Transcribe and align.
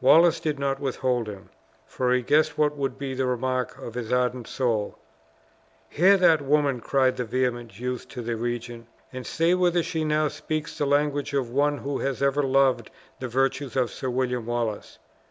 Wallace 0.00 0.40
did 0.40 0.58
not 0.58 0.80
withhold 0.80 1.28
him, 1.28 1.50
for 1.86 2.10
he 2.14 2.22
guessed 2.22 2.56
what 2.56 2.78
would 2.78 2.96
be 2.96 3.12
the 3.12 3.26
remark 3.26 3.76
of 3.76 3.92
his 3.92 4.10
ardent 4.10 4.48
soul. 4.48 4.96
"Hear 5.90 6.16
that 6.16 6.40
woman!" 6.40 6.80
cried 6.80 7.18
the 7.18 7.26
vehement 7.26 7.78
youth 7.78 8.08
to 8.08 8.22
the 8.22 8.36
regent, 8.36 8.88
"and 9.12 9.26
say 9.26 9.52
whether 9.52 9.82
she 9.82 10.02
now 10.02 10.28
speaks 10.28 10.78
the 10.78 10.86
language 10.86 11.34
of 11.34 11.50
one 11.50 11.76
who 11.76 11.98
had 11.98 12.22
ever 12.22 12.42
loved 12.42 12.90
the 13.20 13.28
virtues 13.28 13.76
of 13.76 13.90
Sir 13.90 14.08
William 14.08 14.46
Wallace? 14.46 14.98